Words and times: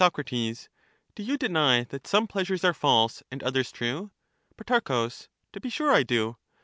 Soc. 0.03 0.15
Do 0.25 0.57
you 1.21 1.37
deny 1.37 1.83
that 1.83 2.07
some 2.07 2.25
pleasures 2.25 2.63
are 2.63 2.73
false, 2.73 3.21
and 3.29 3.43
others 3.43 3.71
true? 3.71 4.09
Pro. 4.57 4.79
To 5.09 5.59
be 5.61 5.69
sure 5.69 5.91
I 5.91 6.01
do. 6.01 6.37